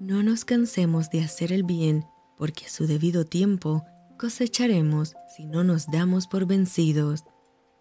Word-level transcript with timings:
No 0.00 0.22
nos 0.22 0.46
cansemos 0.46 1.10
de 1.10 1.20
hacer 1.20 1.52
el 1.52 1.62
bien, 1.62 2.06
porque 2.38 2.64
a 2.64 2.68
su 2.70 2.86
debido 2.86 3.26
tiempo 3.26 3.84
cosecharemos 4.18 5.12
si 5.36 5.44
no 5.44 5.62
nos 5.62 5.88
damos 5.88 6.26
por 6.26 6.46
vencidos. 6.46 7.24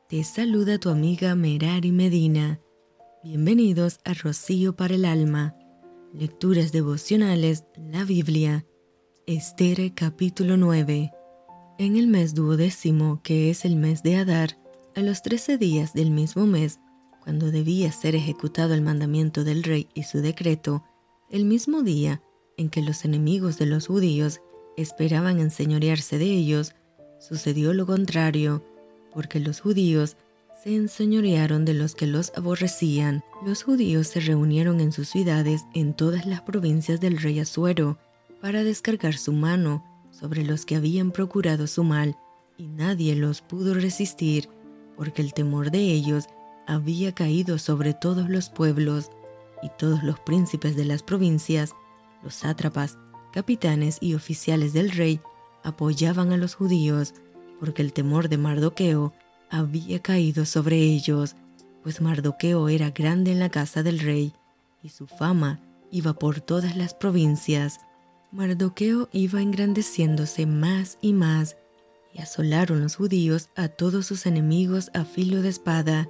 Te 0.09 0.25
saluda 0.25 0.79
tu 0.79 0.89
amiga 0.89 1.33
Merari 1.35 1.93
Medina. 1.93 2.59
Bienvenidos 3.23 4.01
a 4.03 4.13
Rocío 4.13 4.75
para 4.75 4.95
el 4.95 5.05
Alma. 5.05 5.55
Lecturas 6.13 6.73
devocionales, 6.73 7.63
la 7.77 8.03
Biblia. 8.03 8.65
Esther 9.25 9.93
capítulo 9.93 10.57
9. 10.57 11.13
En 11.77 11.95
el 11.95 12.07
mes 12.07 12.33
duodécimo, 12.35 13.21
que 13.23 13.49
es 13.49 13.63
el 13.63 13.77
mes 13.77 14.03
de 14.03 14.17
Adar, 14.17 14.59
a 14.93 14.99
los 14.99 15.21
trece 15.21 15.57
días 15.57 15.93
del 15.93 16.11
mismo 16.11 16.45
mes, 16.45 16.81
cuando 17.23 17.49
debía 17.49 17.93
ser 17.93 18.13
ejecutado 18.15 18.73
el 18.73 18.81
mandamiento 18.81 19.45
del 19.45 19.63
rey 19.63 19.87
y 19.93 20.03
su 20.03 20.19
decreto, 20.19 20.83
el 21.29 21.45
mismo 21.45 21.83
día 21.83 22.21
en 22.57 22.69
que 22.69 22.81
los 22.81 23.05
enemigos 23.05 23.57
de 23.57 23.65
los 23.65 23.87
judíos 23.87 24.41
esperaban 24.77 25.39
enseñorearse 25.39 26.17
de 26.17 26.25
ellos, 26.25 26.73
sucedió 27.19 27.73
lo 27.73 27.85
contrario, 27.85 28.63
porque 29.13 29.39
los 29.39 29.61
judíos 29.61 30.17
se 30.63 30.75
enseñorearon 30.75 31.65
de 31.65 31.73
los 31.73 31.95
que 31.95 32.07
los 32.07 32.33
aborrecían. 32.35 33.23
Los 33.45 33.63
judíos 33.63 34.07
se 34.07 34.19
reunieron 34.19 34.81
en 34.81 34.91
sus 34.91 35.07
ciudades 35.07 35.65
en 35.73 35.93
todas 35.93 36.25
las 36.25 36.41
provincias 36.41 36.99
del 36.99 37.17
rey 37.17 37.39
Asuero 37.39 37.97
para 38.41 38.63
descargar 38.63 39.17
su 39.17 39.31
mano 39.31 39.85
sobre 40.11 40.43
los 40.43 40.65
que 40.65 40.75
habían 40.75 41.11
procurado 41.11 41.67
su 41.67 41.83
mal, 41.83 42.17
y 42.57 42.67
nadie 42.67 43.15
los 43.15 43.41
pudo 43.41 43.73
resistir, 43.73 44.49
porque 44.97 45.21
el 45.21 45.33
temor 45.33 45.71
de 45.71 45.79
ellos 45.79 46.25
había 46.67 47.13
caído 47.13 47.57
sobre 47.57 47.93
todos 47.93 48.29
los 48.29 48.49
pueblos, 48.49 49.11
y 49.61 49.69
todos 49.77 50.03
los 50.03 50.19
príncipes 50.19 50.75
de 50.75 50.85
las 50.85 51.03
provincias, 51.03 51.75
los 52.23 52.35
sátrapas, 52.35 52.97
capitanes 53.31 53.97
y 54.01 54.13
oficiales 54.13 54.73
del 54.73 54.91
rey 54.91 55.21
apoyaban 55.63 56.31
a 56.31 56.37
los 56.37 56.55
judíos, 56.55 57.13
porque 57.59 57.81
el 57.81 57.93
temor 57.93 58.29
de 58.29 58.37
Mardoqueo 58.37 59.13
había 59.49 59.99
caído 59.99 60.45
sobre 60.45 60.77
ellos, 60.77 61.35
pues 61.83 62.01
Mardoqueo 62.01 62.69
era 62.69 62.91
grande 62.91 63.31
en 63.31 63.39
la 63.39 63.49
casa 63.49 63.83
del 63.83 63.99
rey, 63.99 64.33
y 64.83 64.89
su 64.89 65.07
fama 65.07 65.59
iba 65.91 66.13
por 66.13 66.41
todas 66.41 66.75
las 66.75 66.93
provincias. 66.93 67.79
Mardoqueo 68.31 69.09
iba 69.11 69.41
engrandeciéndose 69.41 70.45
más 70.45 70.97
y 71.01 71.13
más, 71.13 71.57
y 72.13 72.21
asolaron 72.21 72.81
los 72.81 72.95
judíos 72.95 73.49
a 73.55 73.67
todos 73.67 74.05
sus 74.05 74.25
enemigos 74.25 74.91
a 74.93 75.03
filo 75.03 75.41
de 75.41 75.49
espada, 75.49 76.09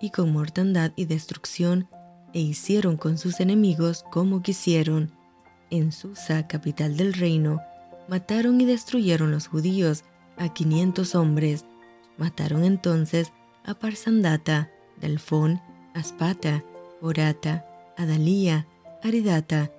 y 0.00 0.10
con 0.10 0.32
mortandad 0.32 0.92
y 0.96 1.06
destrucción, 1.06 1.88
e 2.32 2.40
hicieron 2.40 2.96
con 2.96 3.18
sus 3.18 3.40
enemigos 3.40 4.04
como 4.10 4.42
quisieron. 4.42 5.12
En 5.70 5.92
Susa, 5.92 6.46
capital 6.46 6.96
del 6.96 7.12
reino, 7.12 7.60
mataron 8.08 8.60
y 8.60 8.64
destruyeron 8.64 9.30
los 9.30 9.48
judíos 9.48 10.04
a 10.36 10.52
quinientos 10.52 11.14
hombres. 11.14 11.64
Mataron 12.16 12.64
entonces 12.64 13.32
a 13.64 13.74
Parsandata, 13.74 14.70
Dalfón, 15.00 15.60
Aspata, 15.94 16.64
Orata, 17.00 17.66
Adalía, 17.96 18.66
Aridata, 19.02 19.70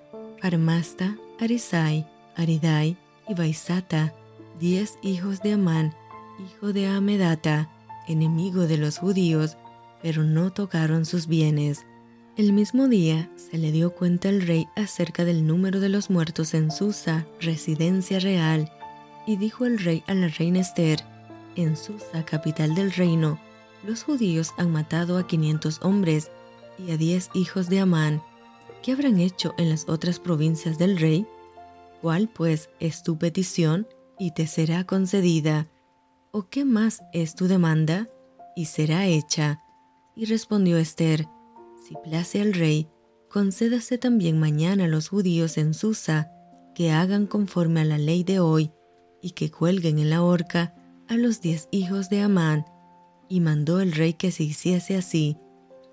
Armasta, 0.41 1.17
Arisai, 1.39 2.07
Aridai 2.35 2.97
y 3.27 3.33
Baisata, 3.33 4.13
diez 4.59 4.97
hijos 5.01 5.41
de 5.41 5.53
Amán, 5.53 5.93
hijo 6.39 6.71
de 6.73 6.87
Amedata, 6.87 7.69
enemigo 8.07 8.67
de 8.67 8.77
los 8.77 8.97
judíos, 8.97 9.57
pero 10.01 10.23
no 10.23 10.51
tocaron 10.51 11.05
sus 11.05 11.27
bienes. 11.27 11.85
El 12.39 12.53
mismo 12.53 12.87
día 12.87 13.29
se 13.35 13.57
le 13.57 13.69
dio 13.73 13.93
cuenta 13.93 14.29
al 14.29 14.41
rey 14.41 14.69
acerca 14.77 15.25
del 15.25 15.45
número 15.45 15.81
de 15.81 15.89
los 15.89 16.09
muertos 16.09 16.53
en 16.53 16.71
Susa, 16.71 17.27
residencia 17.41 18.17
real, 18.17 18.71
y 19.27 19.35
dijo 19.35 19.65
el 19.65 19.77
rey 19.77 20.05
a 20.07 20.13
la 20.13 20.29
reina 20.29 20.61
Esther, 20.61 21.03
en 21.57 21.75
Susa, 21.75 22.23
capital 22.23 22.75
del 22.75 22.93
reino, 22.93 23.41
los 23.85 24.03
judíos 24.03 24.53
han 24.57 24.71
matado 24.71 25.17
a 25.17 25.27
quinientos 25.27 25.81
hombres 25.83 26.31
y 26.77 26.91
a 26.91 26.95
diez 26.95 27.29
hijos 27.33 27.67
de 27.67 27.81
Amán. 27.81 28.23
¿Qué 28.83 28.93
habrán 28.93 29.19
hecho 29.19 29.53
en 29.57 29.69
las 29.69 29.89
otras 29.89 30.17
provincias 30.17 30.77
del 30.77 30.97
rey? 30.97 31.27
¿Cuál 32.01 32.29
pues 32.29 32.69
es 32.79 33.03
tu 33.03 33.17
petición 33.17 33.85
y 34.17 34.31
te 34.31 34.47
será 34.47 34.85
concedida? 34.85 35.67
¿O 36.31 36.47
qué 36.47 36.63
más 36.63 37.01
es 37.11 37.35
tu 37.35 37.49
demanda 37.49 38.07
y 38.55 38.67
será 38.67 39.07
hecha? 39.07 39.61
Y 40.15 40.23
respondió 40.23 40.77
Esther, 40.77 41.27
si 41.89 41.95
place 41.95 42.39
al 42.39 42.53
rey, 42.53 42.87
concédase 43.29 43.97
también 43.97 44.39
mañana 44.39 44.85
a 44.85 44.87
los 44.87 45.09
judíos 45.09 45.57
en 45.57 45.73
Susa 45.73 46.31
que 46.75 46.91
hagan 46.91 47.25
conforme 47.25 47.81
a 47.81 47.83
la 47.83 47.97
ley 47.97 48.23
de 48.23 48.39
hoy 48.39 48.71
y 49.23 49.31
que 49.31 49.49
cuelguen 49.49 49.97
en 49.97 50.11
la 50.11 50.21
horca 50.21 50.75
a 51.07 51.17
los 51.17 51.41
diez 51.41 51.67
hijos 51.71 52.09
de 52.09 52.21
Amán. 52.21 52.63
Y 53.27 53.39
mandó 53.39 53.79
el 53.79 53.91
rey 53.91 54.13
que 54.13 54.31
se 54.31 54.43
hiciese 54.43 54.97
así. 54.97 55.37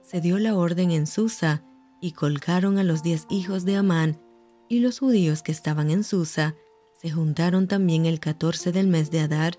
Se 0.03 0.21
dio 0.21 0.39
la 0.39 0.55
orden 0.55 0.91
en 0.91 1.07
Susa 1.07 1.65
y 2.03 2.13
colgaron 2.13 2.77
a 2.77 2.85
los 2.85 3.03
diez 3.03 3.27
hijos 3.31 3.65
de 3.65 3.77
Amán, 3.77 4.21
y 4.69 4.81
los 4.81 4.99
judíos 4.99 5.43
que 5.43 5.53
estaban 5.53 5.91
en 5.91 6.05
Susa 6.05 6.55
se 7.01 7.11
juntaron 7.11 7.69
también 7.69 8.05
el 8.05 8.21
catorce 8.21 8.71
del 8.71 8.87
mes 8.87 9.11
de 9.11 9.21
Adar 9.21 9.59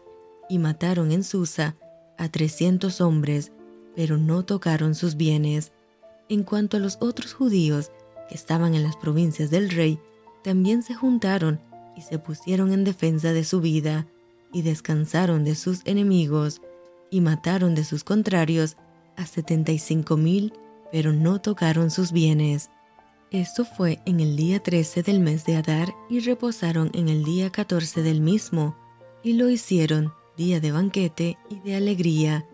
y 0.50 0.60
mataron 0.60 1.12
en 1.12 1.24
Susa 1.24 1.76
a 2.20 2.30
trescientos 2.30 3.02
hombres 3.02 3.52
pero 3.98 4.18
no 4.18 4.46
tocaron 4.46 4.94
sus 4.94 5.18
bienes. 5.18 5.72
En 6.30 6.44
cuanto 6.44 6.78
a 6.78 6.80
los 6.80 6.98
otros 7.00 7.34
judíos 7.34 7.92
que 8.28 8.36
estaban 8.36 8.76
en 8.76 8.84
las 8.84 8.98
provincias 8.98 9.50
del 9.50 9.70
rey, 9.70 10.00
también 10.44 10.84
se 10.84 10.94
juntaron 10.94 11.62
y 11.96 12.02
se 12.02 12.20
pusieron 12.20 12.74
en 12.74 12.84
defensa 12.84 13.34
de 13.34 13.44
su 13.44 13.62
vida, 13.62 14.08
y 14.54 14.62
descansaron 14.62 15.44
de 15.44 15.56
sus 15.56 15.82
enemigos, 15.86 16.62
y 17.10 17.22
mataron 17.22 17.76
de 17.76 17.84
sus 17.84 18.04
contrarios 18.04 18.78
a 19.16 19.26
setenta 19.26 19.72
y 19.72 19.80
cinco 19.80 20.18
mil, 20.18 20.54
pero 20.92 21.12
no 21.12 21.42
tocaron 21.42 21.92
sus 21.92 22.12
bienes. 22.12 22.70
Esto 23.32 23.66
fue 23.66 24.00
en 24.06 24.20
el 24.20 24.38
día 24.38 24.62
13 24.62 25.04
del 25.04 25.20
mes 25.20 25.46
de 25.46 25.58
Adar 25.58 25.94
y 26.10 26.22
reposaron 26.22 26.92
en 26.94 27.10
el 27.10 27.24
día 27.24 27.50
14 27.52 28.04
del 28.04 28.22
mismo, 28.22 28.76
y 29.24 29.34
lo 29.34 29.50
hicieron 29.50 30.14
día 30.38 30.60
de 30.60 30.72
banquete 30.72 31.38
y 31.50 31.60
de 31.60 31.76
alegría, 31.76 32.46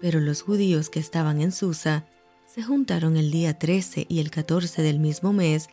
pero 0.00 0.20
los 0.20 0.42
judíos 0.42 0.90
que 0.90 0.98
estaban 0.98 1.40
en 1.40 1.52
Susa 1.52 2.06
se 2.52 2.64
juntaron 2.64 3.16
el 3.16 3.30
día 3.30 3.58
13 3.58 4.06
y 4.08 4.18
el 4.18 4.30
14 4.30 4.82
del 4.82 4.98
mismo 4.98 5.32
mes, 5.32 5.68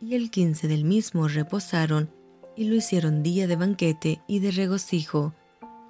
y 0.00 0.14
el 0.14 0.30
15 0.30 0.68
del 0.68 0.84
mismo 0.84 1.26
reposaron, 1.26 2.08
y 2.56 2.64
lo 2.64 2.76
hicieron 2.76 3.24
día 3.24 3.48
de 3.48 3.56
banquete 3.56 4.22
y 4.28 4.38
de 4.38 4.52
regocijo. 4.52 5.34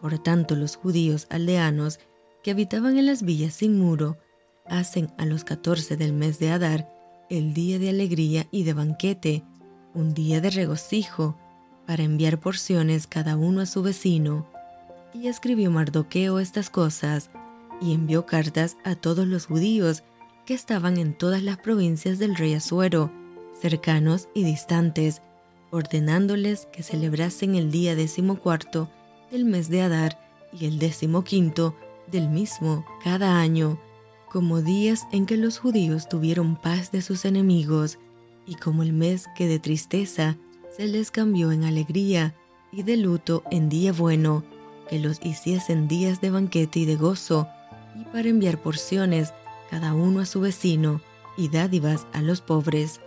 Por 0.01 0.19
tanto, 0.19 0.57
los 0.57 0.77
judíos 0.77 1.27
aldeanos 1.29 2.01
que 2.43 2.53
habitaban 2.53 2.97
en 2.97 3.05
las 3.05 3.23
villas 3.23 3.53
sin 3.53 3.79
muro, 3.79 4.17
hacen 4.65 5.13
a 5.19 5.27
los 5.27 5.45
14 5.45 5.99
del 5.99 6.15
mes 6.15 6.39
de 6.39 6.51
Adar 6.51 6.91
el 7.29 7.53
día 7.53 7.79
de 7.79 7.91
alegría 7.91 8.47
y 8.51 8.63
de 8.63 8.73
banquete, 8.73 9.45
un 9.93 10.15
día 10.15 10.41
de 10.41 10.51
regocijo, 10.51 11.37
para 11.87 12.03
enviar 12.03 12.41
porciones 12.41 13.07
cada 13.07 13.37
uno 13.37 13.61
a 13.61 13.67
su 13.67 13.83
vecino. 13.83 14.47
Y 15.13 15.29
escribió 15.29 15.71
Mardoqueo 15.71 16.39
estas 16.39 16.71
cosas, 16.71 17.31
y 17.83 17.93
envió 17.93 18.25
cartas 18.25 18.79
a 18.85 18.95
todos 18.95 19.27
los 19.27 19.47
judíos 19.47 20.03
que 20.47 20.55
estaban 20.55 20.97
en 20.97 21.15
todas 21.15 21.43
las 21.43 21.59
provincias 21.59 22.19
del 22.19 22.37
rey 22.37 22.55
Asuero, 22.55 23.11
cercanos 23.61 24.29
y 24.35 24.45
distantes, 24.45 25.23
ordenándoles 25.71 26.67
que 26.73 26.83
celebrasen 26.83 27.55
el 27.55 27.71
día 27.71 27.95
decimocuarto 27.95 28.91
del 29.31 29.45
mes 29.45 29.69
de 29.69 29.83
Adar 29.83 30.19
y 30.53 30.67
el 30.67 30.79
decimoquinto 30.79 31.77
del 32.11 32.29
mismo 32.29 32.85
cada 33.05 33.39
año, 33.39 33.79
como 34.29 34.63
días 34.63 35.07
en 35.13 35.27
que 35.27 35.37
los 35.37 35.59
judíos 35.59 36.09
tuvieron 36.09 36.57
paz 36.57 36.91
de 36.91 37.03
sus 37.03 37.25
enemigos, 37.25 37.99
y 38.47 38.55
como 38.55 38.83
el 38.83 38.93
mes 38.93 39.27
que 39.37 39.47
de 39.47 39.59
tristeza 39.59 40.37
se 40.77 40.87
les 40.87 41.11
cambió 41.11 41.53
en 41.53 41.65
alegría 41.65 42.35
y 42.73 42.83
de 42.83 42.97
luto 42.97 43.43
en 43.51 43.69
día 43.69 43.93
bueno, 43.93 44.45
que 44.89 44.99
los 44.99 45.25
hiciesen 45.25 45.87
días 45.87 46.21
de 46.21 46.31
banquete 46.31 46.81
y 46.81 46.85
de 46.85 46.97
gozo, 46.97 47.47
y 48.01 48.05
para 48.07 48.29
enviar 48.29 48.61
porciones 48.61 49.33
cada 49.71 49.95
uno 49.95 50.21
a 50.21 50.27
su 50.27 50.41
vecino 50.41 51.01
y 51.37 51.49
dádivas 51.49 52.07
a 52.13 52.23
los 52.23 52.41
pobres. 52.41 53.01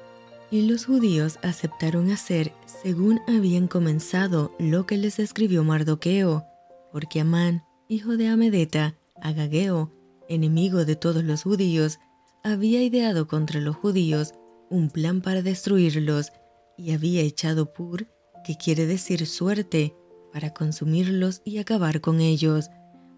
Y 0.49 0.63
los 0.63 0.85
judíos 0.85 1.39
aceptaron 1.43 2.09
hacer 2.11 2.53
según 2.65 3.19
habían 3.27 3.67
comenzado 3.67 4.55
lo 4.59 4.85
que 4.85 4.97
les 4.97 5.19
escribió 5.19 5.63
Mardoqueo, 5.63 6.45
porque 6.91 7.19
Amán, 7.19 7.63
hijo 7.89 8.17
de 8.17 8.27
Amedeta, 8.27 8.95
Agageo, 9.21 9.91
enemigo 10.29 10.85
de 10.85 10.95
todos 10.95 11.23
los 11.23 11.43
judíos, 11.43 11.99
había 12.43 12.81
ideado 12.81 13.27
contra 13.27 13.59
los 13.59 13.75
judíos 13.75 14.33
un 14.69 14.89
plan 14.89 15.21
para 15.21 15.41
destruirlos 15.41 16.31
y 16.77 16.91
había 16.91 17.21
echado 17.21 17.73
pur, 17.73 18.07
que 18.43 18.57
quiere 18.57 18.85
decir 18.85 19.25
suerte, 19.25 19.95
para 20.31 20.53
consumirlos 20.53 21.41
y 21.45 21.59
acabar 21.59 22.01
con 22.01 22.19
ellos. 22.19 22.69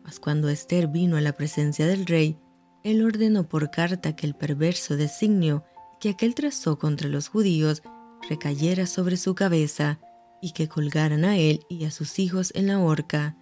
Mas 0.04 0.20
cuando 0.20 0.50
Esther 0.50 0.88
vino 0.88 1.18
a 1.18 1.22
la 1.22 1.34
presencia 1.34 1.88
del 1.88 2.06
rey, 2.06 2.38
él 2.86 3.04
ordenó 3.04 3.50
por 3.50 3.72
carta 3.72 4.16
que 4.16 4.28
el 4.28 4.36
perverso 4.36 4.96
designio 4.96 5.66
que 6.00 6.10
aquel 6.10 6.36
trazó 6.36 6.78
contra 6.78 7.10
los 7.10 7.30
judíos 7.30 7.82
recayera 8.30 8.86
sobre 8.86 9.18
su 9.18 9.34
cabeza 9.34 10.00
y 10.40 10.52
que 10.52 10.68
colgaran 10.68 11.26
a 11.26 11.36
él 11.36 11.66
y 11.68 11.86
a 11.86 11.92
sus 11.92 12.20
hijos 12.20 12.52
en 12.54 12.68
la 12.68 12.80
horca. 12.80 13.36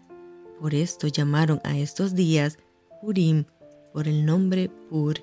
Por 0.61 0.73
esto 0.73 1.07
llamaron 1.07 1.59
a 1.65 1.77
estos 1.77 2.15
días 2.15 2.57
Purim 3.01 3.43
por 3.91 4.07
el 4.07 4.25
nombre 4.25 4.71
Pur, 4.89 5.15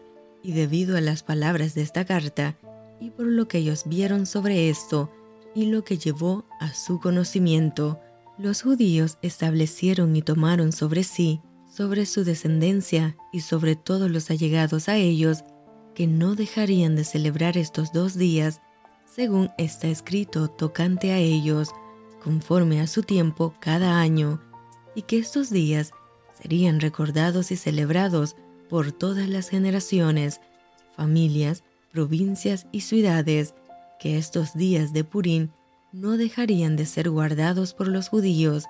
y 0.42 0.52
debido 0.52 0.98
a 0.98 1.00
las 1.00 1.22
palabras 1.22 1.74
de 1.74 1.80
esta 1.80 2.04
carta, 2.04 2.58
y 3.00 3.10
por 3.10 3.24
lo 3.24 3.48
que 3.48 3.58
ellos 3.58 3.84
vieron 3.86 4.26
sobre 4.26 4.68
esto, 4.68 5.10
y 5.54 5.66
lo 5.66 5.82
que 5.82 5.96
llevó 5.96 6.44
a 6.60 6.74
su 6.74 7.00
conocimiento, 7.00 7.98
los 8.38 8.62
judíos 8.62 9.18
establecieron 9.22 10.14
y 10.14 10.22
tomaron 10.22 10.72
sobre 10.72 11.04
sí, 11.04 11.40
sobre 11.80 12.04
su 12.04 12.24
descendencia 12.24 13.16
y 13.32 13.40
sobre 13.40 13.74
todos 13.74 14.10
los 14.10 14.30
allegados 14.30 14.90
a 14.90 14.98
ellos, 14.98 15.44
que 15.94 16.06
no 16.06 16.34
dejarían 16.34 16.94
de 16.94 17.04
celebrar 17.04 17.56
estos 17.56 17.90
dos 17.90 18.18
días, 18.18 18.60
según 19.06 19.50
está 19.56 19.88
escrito 19.88 20.48
tocante 20.48 21.10
a 21.10 21.16
ellos, 21.16 21.70
conforme 22.22 22.82
a 22.82 22.86
su 22.86 23.02
tiempo 23.02 23.54
cada 23.60 23.98
año, 23.98 24.42
y 24.94 25.02
que 25.02 25.16
estos 25.16 25.48
días 25.48 25.92
serían 26.38 26.80
recordados 26.80 27.50
y 27.50 27.56
celebrados 27.56 28.36
por 28.68 28.92
todas 28.92 29.30
las 29.30 29.48
generaciones, 29.48 30.42
familias, 30.94 31.64
provincias 31.92 32.66
y 32.72 32.82
ciudades, 32.82 33.54
que 33.98 34.18
estos 34.18 34.52
días 34.52 34.92
de 34.92 35.04
Purim 35.04 35.48
no 35.94 36.18
dejarían 36.18 36.76
de 36.76 36.84
ser 36.84 37.08
guardados 37.08 37.72
por 37.72 37.88
los 37.88 38.10
judíos 38.10 38.64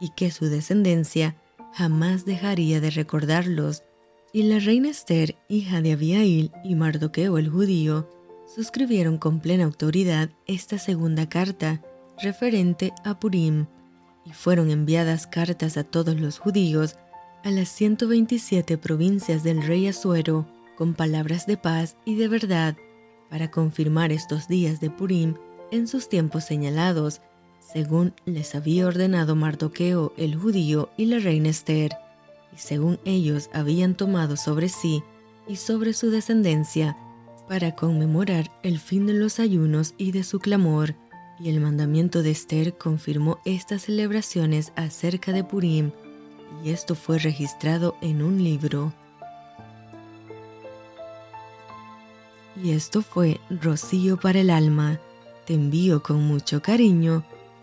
y 0.00 0.08
que 0.16 0.30
su 0.30 0.46
descendencia 0.46 1.36
jamás 1.74 2.24
dejaría 2.24 2.80
de 2.80 2.90
recordarlos. 2.90 3.82
Y 4.32 4.44
la 4.44 4.58
reina 4.58 4.88
Esther, 4.88 5.36
hija 5.48 5.80
de 5.80 5.92
Abiail 5.92 6.50
y 6.64 6.74
Mardoqueo 6.74 7.38
el 7.38 7.48
judío, 7.48 8.08
suscribieron 8.46 9.18
con 9.18 9.40
plena 9.40 9.64
autoridad 9.64 10.30
esta 10.46 10.78
segunda 10.78 11.28
carta 11.28 11.82
referente 12.22 12.92
a 13.04 13.18
Purim, 13.18 13.66
y 14.24 14.32
fueron 14.32 14.70
enviadas 14.70 15.26
cartas 15.26 15.76
a 15.76 15.84
todos 15.84 16.18
los 16.18 16.38
judíos 16.38 16.96
a 17.42 17.50
las 17.50 17.68
127 17.68 18.78
provincias 18.78 19.42
del 19.42 19.62
rey 19.62 19.86
Asuero 19.86 20.46
con 20.76 20.94
palabras 20.94 21.46
de 21.46 21.56
paz 21.56 21.96
y 22.04 22.14
de 22.16 22.28
verdad 22.28 22.76
para 23.28 23.50
confirmar 23.50 24.12
estos 24.12 24.48
días 24.48 24.80
de 24.80 24.90
Purim 24.90 25.34
en 25.70 25.86
sus 25.86 26.08
tiempos 26.08 26.44
señalados, 26.44 27.20
según 27.72 28.14
les 28.24 28.54
había 28.54 28.86
ordenado 28.86 29.36
Mardoqueo 29.36 30.12
el 30.16 30.36
judío 30.36 30.90
y 30.96 31.06
la 31.06 31.18
reina 31.18 31.48
Esther, 31.48 31.92
y 32.54 32.58
según 32.58 32.98
ellos 33.04 33.50
habían 33.52 33.94
tomado 33.94 34.36
sobre 34.36 34.68
sí 34.68 35.02
y 35.48 35.56
sobre 35.56 35.92
su 35.92 36.10
descendencia, 36.10 36.96
para 37.48 37.74
conmemorar 37.74 38.50
el 38.62 38.78
fin 38.78 39.06
de 39.06 39.12
los 39.14 39.38
ayunos 39.38 39.94
y 39.98 40.12
de 40.12 40.24
su 40.24 40.38
clamor, 40.38 40.94
y 41.38 41.50
el 41.50 41.60
mandamiento 41.60 42.22
de 42.22 42.30
Esther 42.30 42.76
confirmó 42.76 43.38
estas 43.44 43.82
celebraciones 43.82 44.72
acerca 44.76 45.32
de 45.32 45.44
Purim, 45.44 45.90
y 46.64 46.70
esto 46.70 46.94
fue 46.94 47.18
registrado 47.18 47.96
en 48.00 48.22
un 48.22 48.42
libro. 48.42 48.92
Y 52.62 52.70
esto 52.70 53.02
fue 53.02 53.40
Rocío 53.50 54.16
para 54.16 54.40
el 54.40 54.48
alma. 54.48 55.00
Te 55.44 55.54
envío 55.54 56.02
con 56.02 56.22
mucho 56.22 56.62
cariño, 56.62 57.24